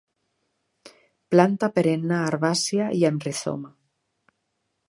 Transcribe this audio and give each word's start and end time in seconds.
Planta 1.35 1.69
perenne 1.77 2.19
herbàcia 2.31 2.91
i 3.03 3.07
amb 3.11 3.29
rizoma. 3.29 3.75